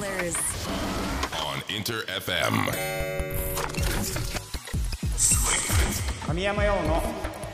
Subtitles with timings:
[0.00, 0.34] Killers.
[1.36, 2.72] on Inter FM.
[6.26, 7.02] 神山用の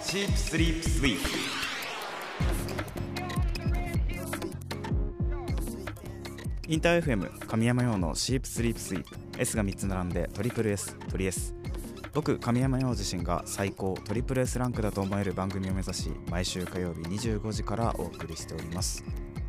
[0.00, 1.28] シープスリープスイープ
[6.68, 11.52] インター FM 神山用のシープスリープスイープ S が3つ並んでトリプル S トリ S
[12.14, 19.02] 僕神山陽自身が最高トリプル S ランクだと思える番組を目指し毎週火曜日25時からお送りしております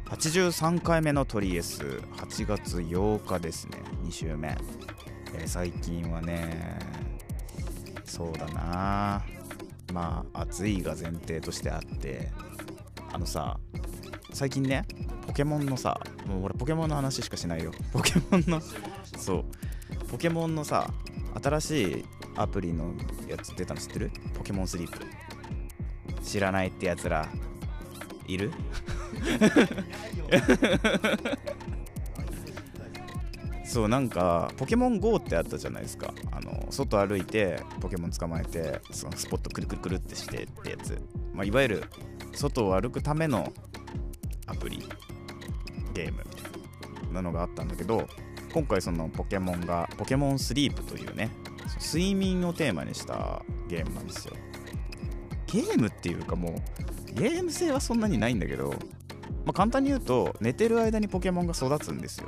[0.09, 3.77] 83回目のトリ S8 月8日ですね。
[4.03, 4.49] 2週目、
[5.35, 6.79] えー最近はね
[8.05, 9.23] そうだな。
[9.93, 12.31] まあ暑いが前提としてあって。
[13.13, 13.57] あのさ
[14.33, 14.85] 最近ね
[15.25, 17.71] ポケモンのさもう俺ポケモンの話しかしないよ。
[17.91, 18.61] ポケモンの
[19.17, 19.45] そう。
[20.09, 20.89] ポケモンのさ
[21.43, 22.05] 新しい
[22.35, 22.93] アプリの
[23.27, 24.11] やつ出たの知ってる？
[24.35, 24.99] ポケモンスリープ。
[26.23, 27.27] 知らないってやつら
[28.27, 28.51] いる？
[33.65, 36.13] そうなんかポケモン GO ってあったじゃないですか。
[36.31, 41.01] あの外歩いてポケモン捕まえてそのスポットくるくるくるってしてってやつ、
[41.33, 41.83] まあ、いわゆる
[42.33, 43.51] 外を歩くための
[44.45, 44.83] アプリ。
[45.93, 46.23] ゲーム。
[47.11, 48.07] なのがあったんだけど
[48.53, 51.31] 今回そのポケモンがポケモンスリープというね
[51.79, 54.35] 睡眠をテーマにしたゲームなんですよ。
[55.47, 58.73] ゲームっていうかもうゲーム性はそんなにないんだけど、
[59.47, 62.27] まあ、簡単に言うと寝てる間にポケモンが育つんですよ。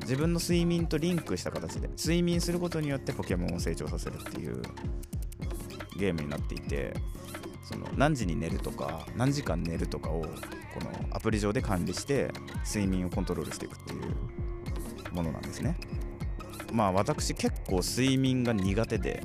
[0.00, 4.62] 自分の睡眠とリンクした形で睡眠することによってポケモンを成長させるっていう
[5.98, 6.94] ゲームになっていて
[7.62, 10.28] その何時に寝るとか何時間寝るとかをこ
[10.80, 12.30] のアプリ上で管理して
[12.64, 15.76] 睡眠をコントロールしていくっていうものなんですね。
[16.72, 19.24] まあ私結構睡眠が苦手で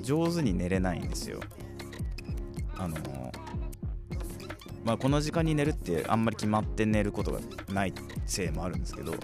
[0.00, 1.38] 上手に寝れないんですよ。
[2.76, 2.96] あの
[4.84, 7.40] まあこの時間に寝るってあんまり決まって寝ることが
[7.72, 7.94] ない
[8.26, 9.14] せいもあるんですけど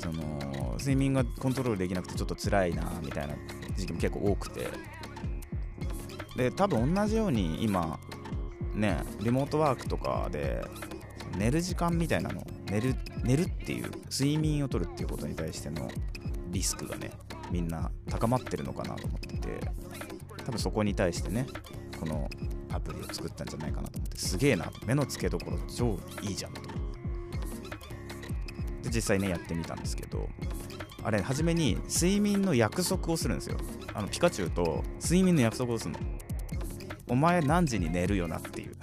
[0.00, 3.34] その睡眠がコントロールできなくてちょっと辛いなみたいな
[3.76, 4.66] 時期も結構多くて。
[6.38, 7.98] で多分同じように今
[8.72, 10.64] ねリモートワークとかで
[11.36, 15.90] 寝る時間みたいなの寝る寝るっていう睡眠をとるっていうことに対しての
[16.50, 17.10] リスクがね
[17.50, 19.60] みんな高まってるのかなと思ってて
[20.46, 21.46] 多分そこに対してね
[21.98, 22.28] この
[22.72, 24.70] アプリを作ったんじゃないかなとすげえな。
[24.84, 26.60] 目の付けどころ超いいじゃんと。
[28.82, 30.28] で実際ねやってみたんですけど
[31.04, 33.56] あれ初めに睡眠の約束をするんですよ。
[33.94, 36.00] あのピカチュウと睡眠の約束をするの。
[37.08, 38.76] お前何時に寝るよなっていう。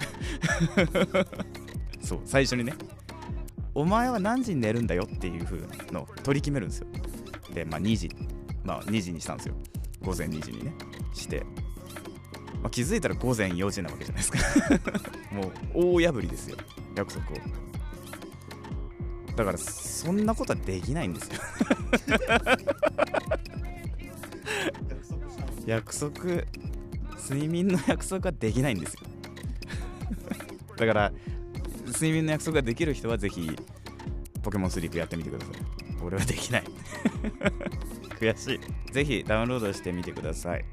[2.00, 2.72] そう最初にね。
[3.74, 5.58] お前は何時に寝るんだよっていう風
[5.92, 6.86] のを取り決めるんですよ。
[7.52, 8.10] でまあ2時
[8.64, 9.54] まあ2時にしたんですよ。
[10.00, 10.72] 午前2時にね
[11.12, 11.44] して、
[12.62, 14.38] まあ、気づいたら午前4時なわけじゃないですか。
[15.36, 16.56] もう大破りですよ。
[16.96, 17.34] 約束を。
[19.36, 21.34] だからそんなことはできないんですよ。
[25.66, 26.12] 約束
[27.28, 29.00] 睡眠の約束はできないんですよ。
[30.78, 31.12] だから
[31.86, 33.50] 睡眠の約束ができる人はぜひ
[34.42, 35.56] ポケモンスリープやってみてください。
[36.02, 36.64] 俺はできない。
[38.18, 38.92] 悔しい。
[38.92, 40.64] ぜひダウンロードしてみてください。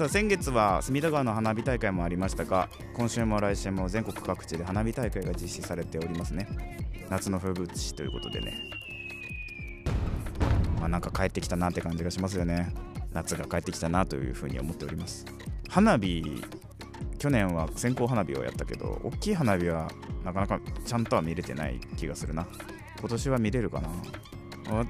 [0.00, 6.48] さあ先月は隅田川の花火大会もありましたが今週も来週も全国各地で花火大会が実施されておりますね。
[7.10, 8.64] 夏の風物詩ということでね。
[10.78, 12.72] まあなんか帰ってきたなって感じがしますよね。
[13.12, 15.26] 夏が帰ってきたなというふうに思っております。
[15.68, 16.24] 花火
[17.18, 19.92] 去年は線香花火をやったけど大きい花火は
[20.24, 22.48] なかなかちゃんとは見れてない気がするな。
[23.00, 23.90] 今年は見れるかな。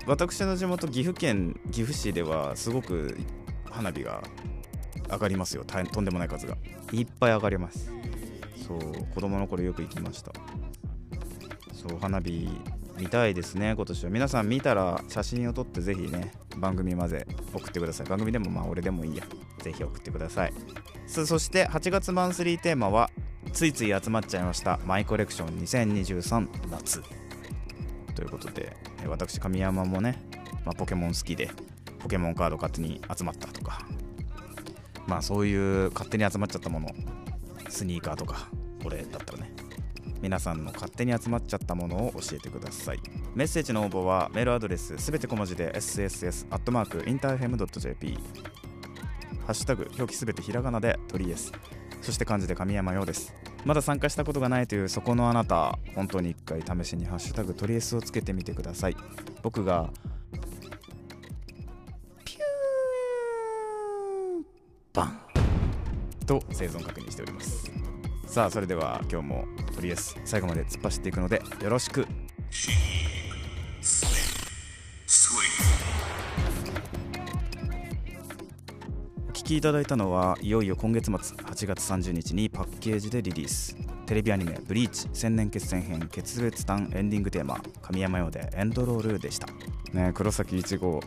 [0.06, 3.18] 私の地元岐阜県岐阜市ではすごく
[3.68, 4.22] 花火が
[5.10, 5.64] 上がりますよ。
[5.64, 6.56] たとんでもない数が。
[6.92, 7.90] いっぱい上がります。
[8.66, 8.78] そう
[9.14, 10.32] 子供の頃よく行きました。
[11.72, 12.48] そう花火
[12.98, 14.10] 見たいですね今年は。
[14.10, 18.06] 皆さん見たら写真を撮ってぜひね番組まで送ってください。
[18.06, 19.24] 番組でもまあ俺でもいいや。
[19.62, 20.52] ぜひ送ってください。
[21.06, 23.10] そそして8月マンスリーテーマは
[23.52, 24.78] ついつい集まっちゃいました。
[24.86, 27.02] マイコレクション2023夏。
[28.14, 30.22] ということでえ私神山もね、
[30.64, 31.50] まあ、ポケモン好きで
[31.98, 33.86] ポケモンカード勝手に集まったとか
[35.10, 36.88] まあそういう勝手に集まっちゃったもの
[37.68, 38.48] スニーカーとか
[38.80, 39.52] これだったらね。
[40.22, 43.00] 皆さんの勝手に集まっちゃったものを教えてください。
[43.34, 48.18] メッセージの応募はメールアドレスすべて小文字で sss.interfm.jp
[49.46, 51.50] ハッシュタグ表記すべてひらがなでトリエス
[52.02, 53.34] そして漢字で神山用です。
[53.64, 58.96] まだ参加したことがないというそこのあなた本当に一回試しにハッシュタグトリエスをつけてみてください。
[59.42, 59.90] 僕が
[64.92, 65.20] バン。
[66.26, 67.70] と生存確認しております。
[68.26, 69.44] さあそれでは今日も
[69.74, 72.06] とりあえず最後まで突っ走っていくのでよろしく。
[79.28, 83.76] お聴きいただいたのはいよいよ今月末8月30日にパッケージでリリース。
[84.06, 89.46] テレビアニメ「ブリーチ千年決戦編決別譚エンディングテーマ神山用でエンドロールでした。
[89.92, 91.00] ね黒崎一護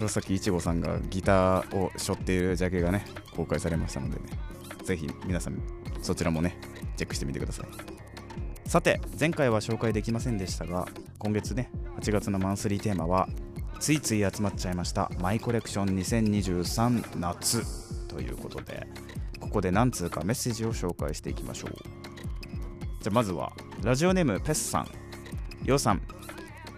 [0.00, 3.04] 黒崎一護さんがギターを背負っているジャケがね
[3.36, 4.30] 公開されましたのでね
[4.82, 5.62] ぜひ皆さん
[6.00, 6.56] そちらもね
[6.96, 7.66] チェックしてみてください。
[8.66, 10.88] さて前回は紹介できませんでしたが
[11.18, 11.70] 今月ね
[12.00, 13.28] 8月のマンスリーテーマは
[13.78, 17.62] ついつい集まっちゃいましたマイコレクション2023夏
[18.08, 18.86] ということで
[19.38, 21.72] ここで何通かメッセージを紹介していきましょう。
[23.02, 24.88] じゃあまずはラジオネームペスさん。
[25.66, 26.00] ようさん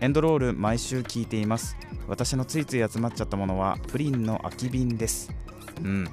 [0.02, 1.76] エンドロール毎週聞いています。
[2.08, 5.32] 私のついつい集まっちゃったものはプリンの空き瓶です。
[5.80, 6.08] うん。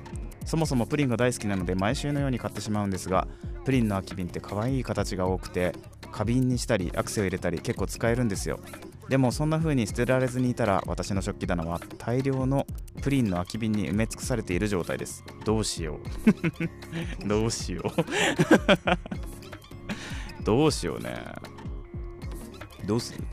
[0.45, 3.27] そもそもプリンが大好きなので毎週のように買ってしまうんですが
[3.65, 5.73] プリンの空き瓶って可愛い形が多くて
[6.11, 8.59] 花瓶にしたりアクセを入れたり結構使えるんですよ。
[9.09, 12.67] でもそんな風に捨てられずにいたら私の食器棚は大量の
[13.01, 15.23] プリンの空き瓶に埋め尽くされている状態です。
[15.45, 15.99] どうしよ
[17.23, 17.25] う。
[17.27, 18.03] どうしよう。
[20.45, 21.25] どうしようね。
[22.85, 23.23] どうする？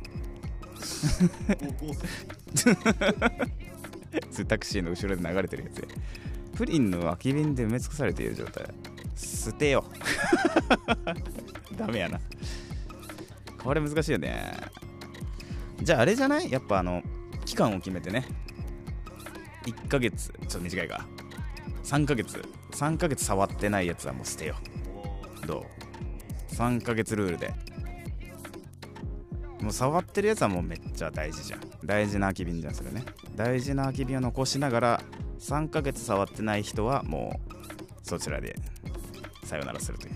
[4.48, 5.80] タクシーの後ろで流れてるやつ。
[5.82, 5.88] で
[6.54, 8.66] プリンの空き瓶で埋め尽くされている状態。
[9.14, 9.84] 捨てよ。
[11.76, 12.20] ダメやな。
[13.62, 14.52] これ難しいよね。
[15.82, 16.50] じゃああれじゃない？
[16.50, 17.02] やっぱあの
[17.44, 18.26] 期間を決めてね。
[19.64, 20.32] 1ヶ月。
[20.32, 21.06] ちょっと短いか。
[21.84, 22.42] 3ヶ月。
[22.72, 24.56] 3ヶ月触ってないやつはもう捨てよ
[25.46, 25.66] ど
[26.50, 27.52] う？3ヶ月ルールで。
[29.60, 31.60] もう触ってるやつはもうめっちゃ大事じゃん。
[31.84, 33.04] 大事な空き瓶じゃんそれね。
[33.34, 35.02] 大事な空き瓶を残しながら
[35.38, 37.54] 3ヶ月触ってない人はもう
[38.02, 38.56] そちらで
[39.44, 40.14] さよならするという。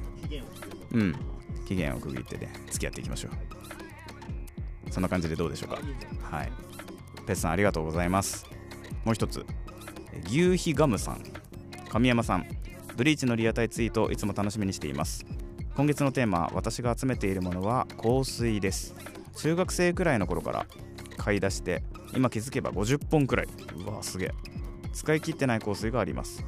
[0.92, 1.16] うん。
[1.66, 4.92] 期限を区切ってね付き合っていきましょう。
[4.92, 5.78] そんな感じでどうでしょうか。
[6.36, 6.52] はい。
[7.26, 8.46] ペスさんありがとうございます。
[9.04, 9.44] もう一つ。
[10.26, 11.22] 牛皮ガムさん。
[11.88, 12.46] 神山さん。
[12.96, 15.24] ブリーチのリアタイツイートいつも楽しみにしています。
[15.76, 18.94] 今月のテーマ私が集めているものは香水です
[19.42, 20.66] 中学生くらいの頃から
[21.16, 21.82] 買い出して
[22.14, 23.46] 今気づけば50本くらい。
[23.86, 24.32] うわすげえ。
[24.92, 26.44] 使い切ってない香水があります、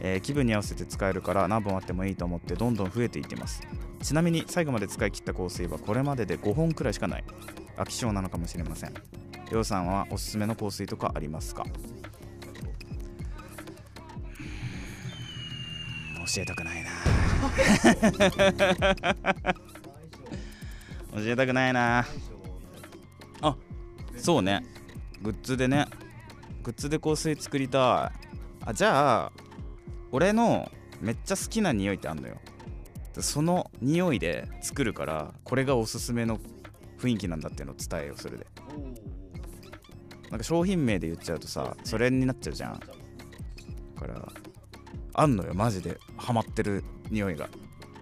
[0.00, 3.60] えー気分に合わせて使えるから何本あってもいいと思ってどんどん増えていってます。
[4.02, 7.24] ちなみに最後まで使い切った香水はこれまでで5本くらいしかない。
[7.76, 8.94] 飽き性なのかもしれません。
[9.50, 11.64] りょうさんはおすすめの香水とかありますか？
[16.34, 16.90] 教えたくないな。
[21.12, 22.06] 教えたくないな。
[23.42, 23.56] あ
[24.16, 24.64] そうね。
[25.22, 25.86] グッズでね。
[26.62, 28.28] グッズで香水作りたい。
[28.66, 29.32] あじゃあ
[30.12, 30.70] 俺の
[31.00, 32.36] めっちゃ好きな匂いってあんのよ。
[33.18, 36.38] その匂いで作るからこれがおすすめの
[36.98, 38.46] 雰囲気なんだっていうのを伝えようそれで。
[40.30, 42.78] なんか商品名で言っちゃうとさそれになっちゃうじゃん。
[42.78, 42.86] だ
[44.00, 44.32] から
[45.14, 45.98] あんのよマジで。
[46.16, 47.48] ハマってる匂いが。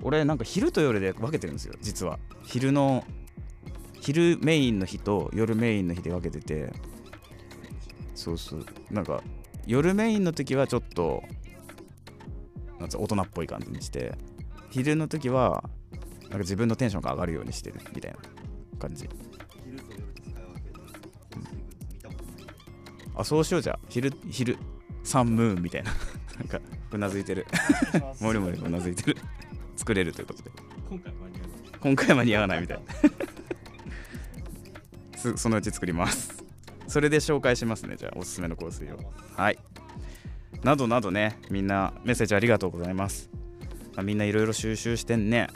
[0.03, 2.19] 俺なんか昼と夜で分けてるんですよ実は。
[2.49, 3.05] 昼の
[4.01, 6.73] 昼メインの日と夜メインの日で分けてて
[8.15, 8.65] そうそう。
[8.91, 9.23] なんか
[9.67, 11.23] 夜メインの時はちょっと
[12.81, 14.17] なん大人っぽい感じにして
[14.71, 15.63] 昼の時は
[16.23, 18.19] なんか自分のテンションが上がるようにしてるみたいな
[18.79, 19.07] 感じ。
[23.15, 24.57] あそうしようじゃあ昼昼
[25.03, 25.91] サンムーンみたいな。
[26.39, 26.61] なんか
[26.93, 27.47] うなずいてる。
[28.21, 29.19] もりもりうなずいてる。
[29.77, 30.51] 作れるということで。
[30.89, 31.13] 今回
[31.81, 32.81] 今回間に合わないみたい
[35.37, 36.45] そのうち作ります。
[36.87, 38.99] それで紹介しますねじゃあおすすめの香水を。
[39.37, 39.59] はい。
[40.63, 43.29] などなどねみんなメッセージありがとうございます。
[43.97, 45.49] あみんないろいろ収集してんね。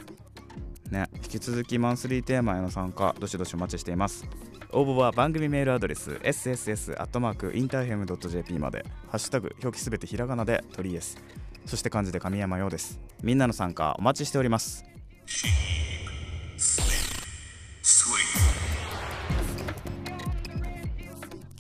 [0.91, 4.27] ね引き続きマンスリーテーマへの参加どしどしお待ちしています。
[4.73, 8.85] 応募は番組メールアドレス sss.interfm.jp まで。
[9.09, 11.19] ハッシュタグ表記すべてひらがなで鳥 S
[11.67, 13.01] そして漢字で神山ようです。
[13.23, 14.85] みんなの参加お待ちしております。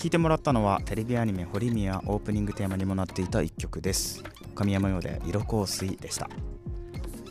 [0.02, 4.24] 聴いてもらったのはテレビアニメ「ホリミア」オープニングテーマにもなっていた一曲です。
[4.56, 6.28] 神山用で色香水でした。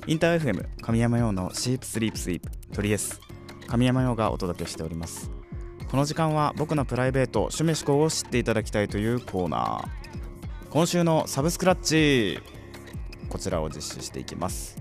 [0.07, 3.19] インター FM 神山用のシープスリープスイープトリエス。
[3.67, 5.29] 神山用がお届けしております。
[5.89, 10.69] この時間は僕のプライベート趣味思考を知っていただきたいというコーナー。
[10.69, 12.39] 今週のサブスクラッチ
[13.27, 14.80] こちらを実施していきます。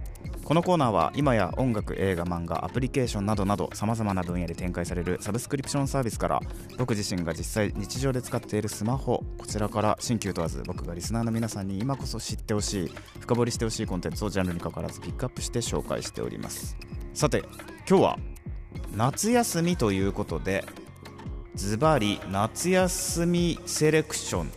[0.51, 6.41] このコーナーは今や音楽映画漫画アプリケーションなどなどさまざまな分野で展開されるサブスクリプションサービスから
[6.77, 16.77] 僕自身が実際日常で使っているスマホこちらから新旧問わず僕がリスナーの皆さんに今こそ知ってほしい深掘りしてほしいコンテンツをジャンルにかかわらずピックアップして紹介しております。
[17.15, 17.45] さて
[17.89, 18.19] 今日は
[18.97, 20.65] 夏休みということで
[21.55, 24.51] ズバリ夏休みセレクション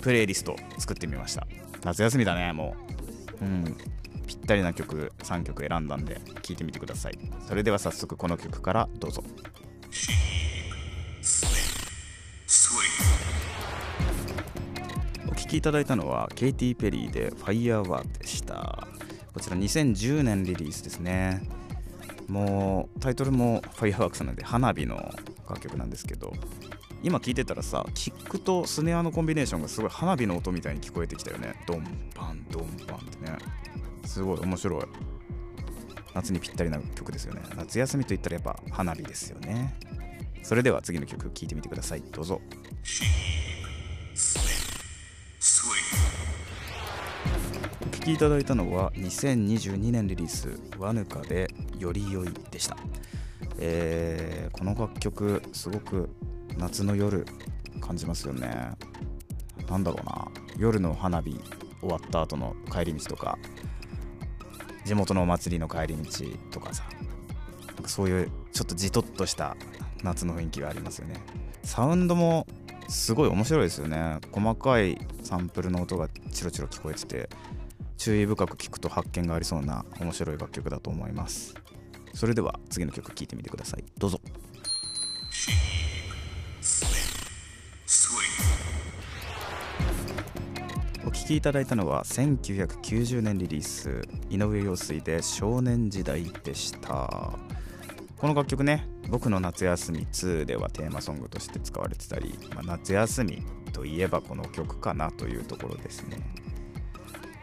[0.00, 1.46] プレイリスト作ってみました。
[1.84, 2.74] 夏休みだねも
[3.40, 3.44] う。
[3.44, 3.76] うん。
[4.26, 7.18] ぴったりな曲3曲選んだんで聴いてみてください。
[7.46, 9.22] それでは早速この曲からどうぞ。
[15.28, 18.86] お聴きいただいたのはケイティ・ペリーで「ファイヤーワークでした。
[19.32, 21.42] こちら2010年リリースですね。
[22.26, 24.96] もうタイトルも「Fireworks なので花火の
[25.48, 26.32] 楽曲なんですけど
[27.02, 31.54] 今聴いてたらさキックとスネアのコンビネーションがすごい花火の音みたいに聞こえてきたよね。
[31.66, 33.38] ドンパンドンパンってね。
[34.06, 34.82] すごい面白い。
[36.14, 37.42] 夏にぴったりな曲ですよね。
[37.56, 39.78] 夏休みといったらやっぱ花火ですよね。
[40.42, 42.02] それでは次の曲聴いてみてください。
[42.12, 42.40] どうぞ。
[47.82, 51.48] お聴きいただいたのは2022年リリース「わぬか」で
[51.78, 52.76] 「より良い」でした、
[53.58, 56.08] えーこの楽曲すごく
[56.56, 57.26] 夏の夜
[57.80, 58.70] 感じますよね。
[59.68, 60.28] なんだろうな。
[60.56, 61.38] 夜の花火
[61.80, 63.38] 終わった後の帰り道とか
[64.86, 66.84] 地元のお祭りの帰り道とかさ
[67.66, 69.56] なんかそういうちょっとじとっとした
[70.02, 71.20] 夏の雰囲気がありますよね。
[71.62, 72.46] サウンドも
[72.88, 74.18] すごい面白いですよね。
[74.30, 77.28] 細かいサンプルの音がチロチロ聞こえてて
[77.96, 81.54] 注意深く聞くと発見がありそうな面白い楽曲だと思います。
[82.14, 83.84] それでは次の曲聴いてみてください。
[83.98, 84.20] どうぞ。
[91.26, 97.36] 聴きいただいたのは1990年リリース井上陽水で「少年時代」でした。
[98.16, 106.18] この楽曲ね「僕の夏休み2」ではテーマソングとして使われてたり、まあ、夏休みといえばこの曲かなというところですね。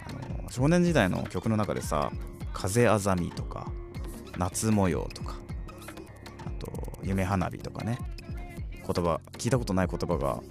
[0.07, 2.09] あの少年時代の曲の中でさ
[2.53, 3.69] 「風あざみ」とか
[4.39, 5.35] 「夏模様」とか
[6.45, 6.71] あと
[7.03, 7.99] 「夢花火」とかね
[8.71, 10.41] 言葉聞いたことない言葉が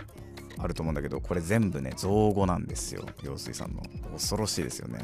[0.63, 3.05] あると思うんだけどこれ全部ね造語なんですよ。
[3.23, 3.83] 陽水さんの。
[4.13, 5.01] 恐ろしいですよね。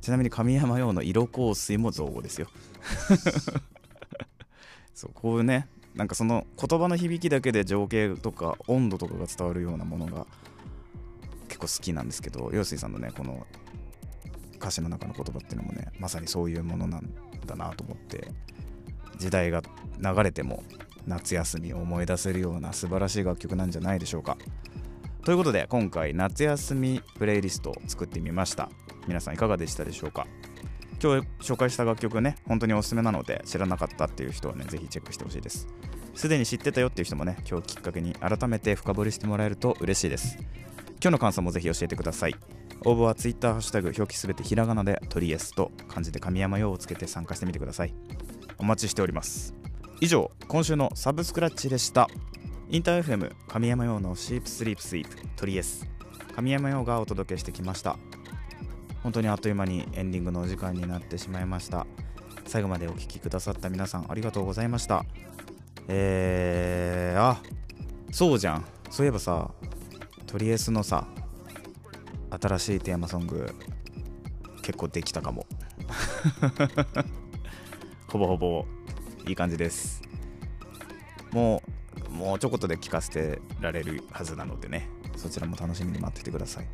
[0.00, 2.46] ちなみに神山用の色香水も造語ですよ。
[4.94, 10.26] そうこういうねなんかその言葉の響きだけで情景とか温度とかが伝わるようなものが
[11.48, 13.46] 結構好きなんですけど陽水さんのねこの
[14.56, 17.10] 歌詞の中の言葉っていうのもねまさにそういうものなん
[17.46, 18.28] だなと思って
[19.18, 19.62] 時代が
[20.00, 20.62] 流れても
[21.06, 24.36] 夏休みを思い出せるような素晴らしい楽曲なんじゃないでしょうか。
[25.24, 28.68] ということで今回夏休みプレイリストを作ってみました。
[29.06, 30.26] 皆さんいかがでしたでしょうか？
[31.02, 35.66] 今日紹介した楽曲ね本当におすすめなので知らなかったっていう人はねぜひチェックしてほしいです。
[36.14, 40.38] すでに知ってたよっていう人もね今日きっかけに改めて深掘りしてもらえると嬉しいです。
[41.02, 42.34] 今日の感想もぜひ教えてください。
[42.86, 47.94] 応募は Twitter ハッシュタグ表記すべてひらがなでトリエスと漢字で神山用をつけて参加してみてください。
[48.58, 49.54] お待ちしております。
[50.00, 52.08] 以上今週のサブスクラッチでした。
[52.68, 55.88] インター FM 神山用のシープスリープスイープトリエス。
[56.34, 57.96] 神山用がお届けしてきました。
[59.02, 61.86] 本当にあっという間にエンディングのお時間になってしまいました。
[62.46, 65.04] 最後までお聴きくださった皆さんありがとうございました。
[65.86, 67.40] えー、あ
[68.10, 68.64] そうじゃん。
[68.90, 69.50] そういえばさ
[70.26, 71.06] トリエスのさ
[72.30, 73.54] 新しいテーマソング
[74.62, 75.46] 結構できたかも。
[78.08, 78.66] ほぼほぼ。
[79.26, 80.02] いい感じです。
[81.32, 81.62] も
[82.10, 84.88] うもうちょこっとで聞かせてられるはずなのでね。
[85.16, 86.66] そちらも楽しみに待っててください。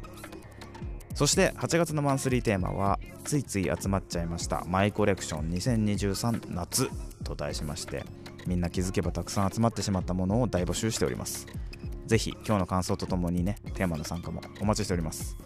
[1.15, 6.89] そして8月のマンスリーテーマはついつい集まっちゃいましたマイコレクション2023夏
[7.25, 8.05] と題しまして
[8.47, 11.47] みんな気づけばたくさん集まってしまったものを大募集しております。
[12.07, 15.37] ぜひ今日の感想とともにねテーマの参加もお待ちしております。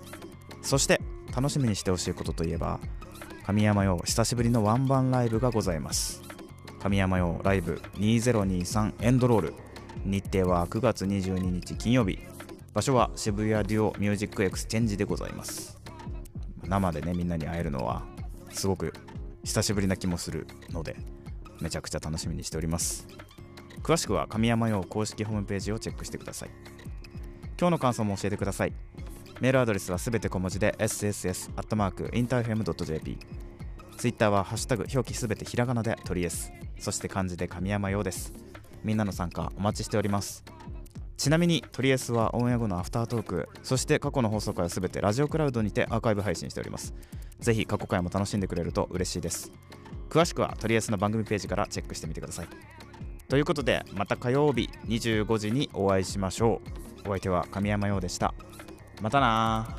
[0.62, 1.00] そして
[1.34, 2.78] 楽しみにしてほしいことといえば
[3.44, 6.23] 神山羊久しぶりのワンマンライブがございます。
[6.84, 9.54] 神山羊ライブ2023エンドロール。
[10.04, 12.18] 日程は9月22日金曜日。
[12.74, 15.80] 場所は渋谷 duo MUSIC EXCHANGE でございます。
[16.62, 18.02] 生でねみんなに会えるのは
[18.50, 18.92] すごく
[19.44, 20.94] 久しぶりな気もするので
[21.58, 23.08] めちゃくちゃ楽しみにしております。
[23.82, 26.50] 詳しくは神山羊公式ホームページをチェックしてください。
[27.58, 28.74] 今日の感想も教えてください。
[29.40, 33.18] メールアドレスはすべて小文字で sss.interfm.jp
[33.96, 38.32] ツイッターはハッシュタグ表記すべてひらがなでトリエスそして漢字で神山用です。
[38.82, 40.44] みんなの参加お待ちしております。
[41.16, 43.48] ちなみにトリエスはオンエア後のアフタートーク。
[43.62, 46.92] そして過去の放送回はすべてラジオクラウドにてアーカイブ配信しております。
[47.40, 49.52] ぜひ過去回も楽しんでくれると嬉しいです。
[50.10, 52.48] 詳しくはトリエスの番組ページからチェックしてみてください。
[53.28, 56.60] ということでまた火曜日25時にお会いしましょ
[57.04, 57.08] う。
[57.08, 58.34] お相手は神山陽でした。
[59.00, 59.76] またな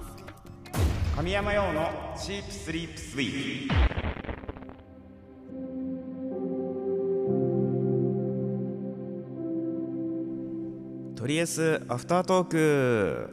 [1.16, 3.95] 神山陽のチープスリープスイート。
[11.36, 13.30] とりあえずアフタートーク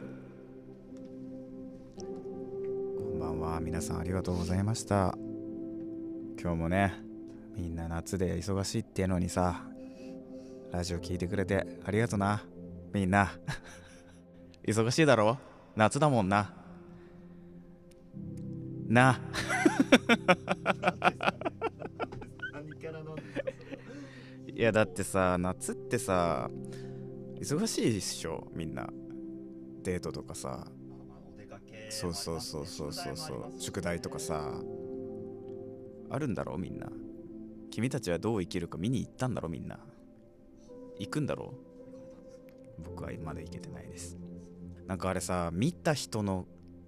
[1.97, 3.61] こんばんは。
[3.61, 5.17] 皆さんありがとうございました。
[6.37, 6.95] 今日もね
[7.55, 9.63] みんな夏で忙しいっていうのにさ
[10.73, 12.43] ラジオ聞いてくれてありがとな。
[12.91, 13.31] みんな。
[14.67, 15.37] 忙しいだろ？
[15.77, 16.53] 夏だもんな。
[18.85, 19.17] な。
[24.53, 26.49] いやだってさ夏ってさ
[27.43, 28.87] 忙しいっしょみんな。
[29.83, 30.65] デートとかさ。
[31.89, 33.17] そうそうそうそうそう。
[33.17, 34.61] そう宿題とかさ。
[36.09, 36.89] あるんだろみんな。
[37.69, 39.77] 君たちはどう生きるか見に行ったんだろみんな。
[40.99, 41.53] 行くんだろ？
[42.81, 44.17] 僕はまだ行けてないです。
[44.87, 46.45] なんかあれさ見た人の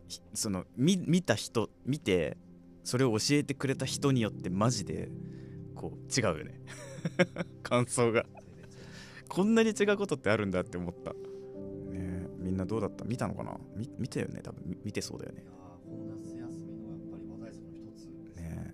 [0.07, 2.37] ひその見見た人見て
[2.85, 5.09] それを教えてくれた人によってマジで
[5.75, 6.61] こう違うよね。
[7.61, 8.25] 感想が
[9.27, 11.11] こんなに違うことってあるんだって思った。
[11.11, 11.17] ね
[11.93, 13.05] えみんなどうだった？
[13.05, 13.57] 見たのかな？
[13.75, 14.41] み見てよね？
[14.43, 15.43] 多分み見てそうだよね。
[15.43, 15.55] いやー
[15.89, 18.07] この夏休みのやっぱり話題作の一つです。
[18.35, 18.73] ね。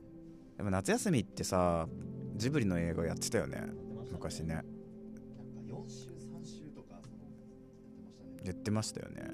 [0.53, 1.87] えでも夏休みってさ
[2.35, 3.63] ジブリの映画やってたよね？
[4.11, 4.55] 昔ね。
[4.55, 4.69] なんか
[5.67, 9.29] 4週3週とかそのやってましたよね。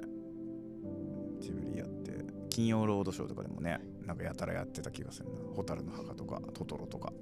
[1.40, 2.26] ジブリやって。
[2.50, 7.14] 金曜ロードショーとかでもねなんかやたらやってた気がするな「蛍の墓」とか「トトロ」とか。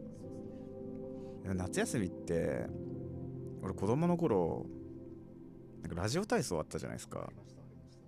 [1.44, 2.66] 夏休みって
[3.66, 4.66] 俺子供の頃
[5.82, 7.30] なんかラジオ体操あったじゃないですか。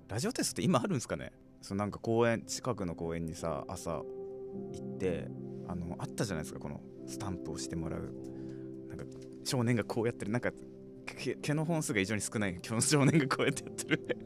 [0.08, 1.32] ラジオ体操って今あるんですかね？
[1.62, 4.04] そのなんか公園近くの公園にさ朝行
[4.82, 5.28] って
[5.68, 8.14] あのあったじゃないですかこのスタンプをしてもらう。
[8.90, 9.06] なんか
[9.44, 10.32] 少年がこうやってる。
[10.32, 10.52] なんか
[11.06, 12.60] 毛毛の本数が異常に少ない。
[12.62, 14.18] 少年がこうやってやってる。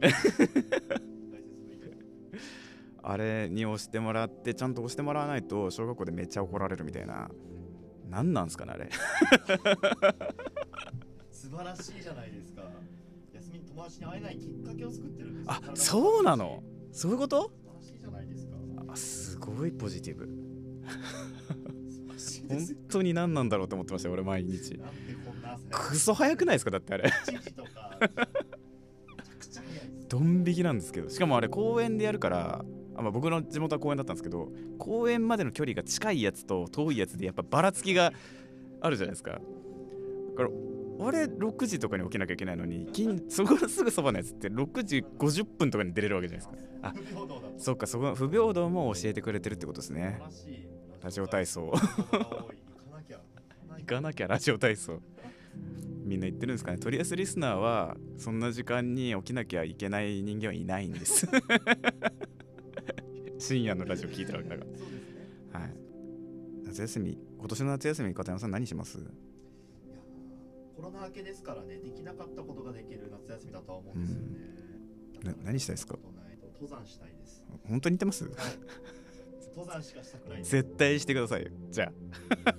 [3.02, 7.30] あれに押してもらってちゃんと押してもらわないと小学校でめっちゃ怒られるみたいな
[8.08, 8.90] 何なんすかねあれ。
[11.30, 12.62] 素晴らしいじゃないですか。
[13.32, 15.52] 休みに友達に会えないきっかけを作ってるんですよ。
[15.52, 16.62] あそうなの？
[16.92, 17.50] そういうこと？
[17.50, 18.56] 素晴らしいじゃないですか。
[18.88, 20.28] あすごいポジティブ。
[22.48, 24.80] 本当に何なんだろうと思ってましたよ俺毎日。
[25.70, 27.04] クソ早くないですかだってあれ。
[27.04, 27.98] 1時とか。
[28.00, 30.08] めちゃくちゃ早いです。
[30.08, 31.10] ドン引きなんですけど。
[31.10, 32.64] しかもあれ公園でやるから
[32.98, 38.12] あ、まあ、僕の地元は公園だったんですけど公園までの距離が近いやつと遠いやつでやっぱばらつきが
[38.80, 39.32] あるじゃないですか。
[39.32, 40.48] だから
[41.00, 46.68] 俺6時とかに起きなきゃいけないのに近 そこのすぐそばのやつって6時50分とかに出れるわけじゃないですか。
[46.82, 46.94] あ
[47.56, 50.20] そっかそこ不平等も教えてくれてるってことですね。
[51.00, 51.70] ラジオ体操。
[51.72, 53.20] 行かなきゃ
[53.78, 55.00] 行かなきゃラジオ体操。
[56.04, 56.78] みんな言ってるんですかね。
[56.78, 61.28] とりあえずリスナーはそんな時間に起きなきゃいけない人間はいないんです
[63.38, 64.64] 深夜のラジオ聞いてるわけだか
[65.52, 65.60] ら。
[65.60, 65.72] はい。
[66.66, 68.98] 夏休み今年の夏休み片山さん何します？
[70.76, 75.96] コロナ明けですからねできなかったことができる夏休みだとは思うんですよね、な何したいですか？
[76.60, 77.42] 登山したいです。
[77.68, 78.24] 本当に言ってます？
[78.24, 78.34] はい。
[79.56, 81.48] 登山しかしたくない絶対してくださいよ。
[81.70, 81.92] じゃ
[82.44, 82.54] あ。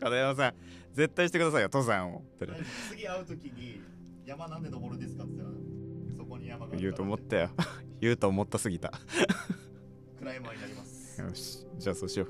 [0.00, 0.54] 片山さん
[0.94, 2.22] 絶対してくださいよ登山を。
[2.90, 3.80] 次会う時に
[4.24, 7.50] 山なんで登るんですかって言ったらそこに山が言うと思ったよ。
[8.00, 8.92] 言うと思ったすぎた
[10.26, 11.20] 暗山になります。
[11.20, 11.64] よし。
[11.78, 12.26] じゃあそうしよ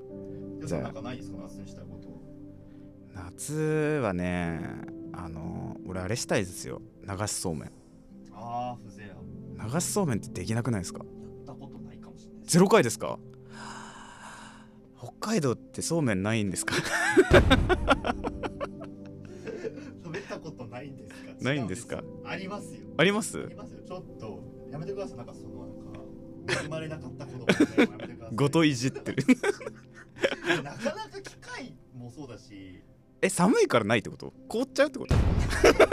[0.61, 0.67] う。
[0.67, 0.83] じゃあ。
[0.83, 2.09] なんかないですか夏にしたいこと。
[3.15, 3.55] 夏
[4.03, 4.61] はね
[5.15, 6.83] あの俺あれしたいですよ。
[7.03, 7.71] 流しそうめん。
[8.35, 9.15] ああ風情や
[9.73, 10.99] 流しそうめんってできなくないですか？
[10.99, 11.07] やっ
[11.47, 12.43] たことないかもしれない。
[12.45, 13.19] ゼロ回ですか？
[14.99, 16.75] 北海道ってそうめんないんですか？
[16.77, 16.85] 食
[20.13, 21.33] べたことないんですか？
[21.41, 22.03] ないんですか？
[22.27, 22.81] ありますよ。
[22.99, 23.43] あります？
[23.43, 23.81] ありますよ。
[23.87, 25.17] ちょっとやめてください。
[25.17, 25.56] なんかその
[26.47, 27.47] 生まれなかった子供
[28.35, 29.25] ごといじってる。
[30.63, 32.83] なかなか機械もそうだし。
[33.23, 34.33] え寒いからないってこと？
[34.49, 35.15] 凍っちゃうってこと？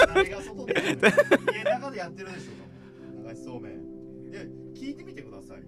[0.08, 1.08] 誰が外でやるの
[1.54, 4.30] 家の中でやってるでしょ流しそうめん。
[4.32, 5.62] で聞いてみてください。
[5.62, 5.64] 流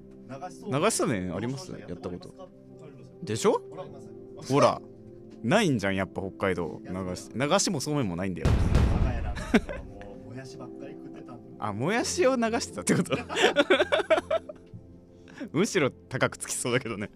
[0.52, 0.82] しそうめん。
[0.84, 1.72] 流しそうめんあります？
[1.72, 2.50] やったこと。
[3.24, 3.62] でしょ？
[4.50, 4.82] ほら。
[5.44, 6.82] なさいんじゃんやっぱ北海道。
[6.84, 8.48] 流し流しもそうめんもないんだよ。
[11.58, 13.16] あもやしを流してたってこと？
[15.54, 17.10] むしろ高くつきそうだけどね。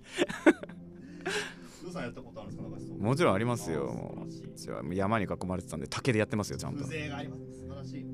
[2.99, 3.85] もちろんありますよ。
[3.85, 4.63] もう素晴らしい。
[4.65, 7.43] じゃあ山に囲まれてたんで竹でやってますよちゃんとはい風情があります。
[7.59, 8.05] 素晴らしい。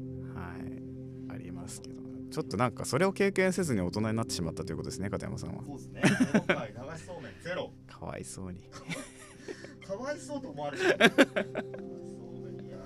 [1.34, 1.96] ありますけど
[2.32, 5.64] ちょっとなんかそれを経験せずに大人になってしまったということですね片山さんは。
[5.66, 6.02] そうですね。
[6.04, 7.72] ゼロ回流しそうめんゼロ。
[7.88, 8.62] かわいそうに
[9.86, 10.98] かわいそうと思われてる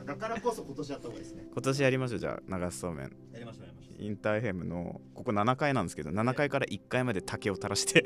[0.05, 1.47] だからこそ今年やった方がいいですね。
[1.51, 3.11] 今年やりましょうじゃあ流しそうめん。
[3.33, 3.68] やりましょう
[3.99, 8.03] インターヘムのここ7階なんですけど7階から1階まで竹を垂らしてう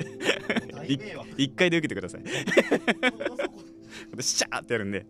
[0.72, 1.30] 大迷惑。
[1.30, 2.22] 1階で受けてください。
[4.20, 5.06] シャーってやるんで。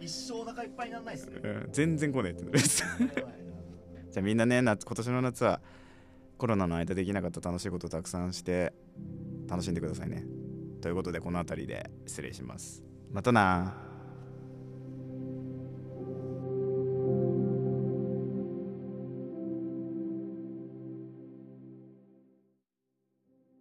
[0.00, 1.40] い一生お腹いっぱいにならないっすね。
[1.42, 5.60] うん全然来ねえってなるじゃあみんなね夏今年の夏は
[6.36, 8.72] コロナの間できなかった楽しいことをたくさんして
[9.48, 10.24] 楽しんでくださいね。
[10.82, 12.82] ということでこの辺りで失礼します。
[13.12, 13.85] またな